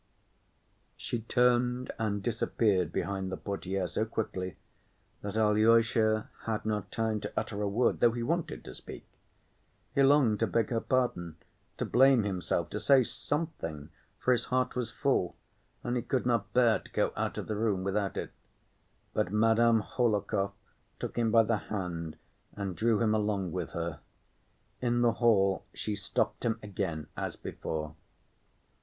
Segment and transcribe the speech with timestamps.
[0.97, 4.57] She turned and disappeared behind the portière so quickly
[5.21, 9.05] that Alyosha had not time to utter a word, though he wanted to speak.
[9.93, 11.35] He longed to beg her pardon,
[11.77, 15.35] to blame himself, to say something, for his heart was full
[15.83, 18.31] and he could not bear to go out of the room without it.
[19.13, 20.53] But Madame Hohlakov
[20.99, 22.17] took him by the hand
[22.55, 23.99] and drew him along with her.
[24.81, 27.93] In the hall she stopped him again as before.